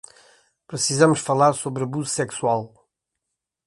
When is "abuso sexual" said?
1.83-2.63